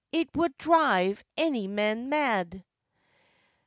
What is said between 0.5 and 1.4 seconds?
drive